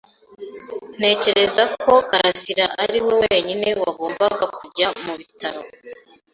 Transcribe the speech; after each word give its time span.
Ntekereza 0.97 1.63
ko 1.83 1.93
karasira 2.09 2.65
ari 2.83 2.99
we 3.05 3.13
wenyine 3.23 3.67
wagombaga 3.81 4.45
kujya 4.57 4.87
mu 5.03 5.13
bitaro. 5.19 5.61